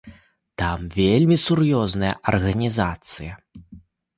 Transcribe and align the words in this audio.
Там 0.61 0.79
вельмі 0.99 1.37
сур'ёзная 1.43 2.13
арганізацыя. 2.33 3.33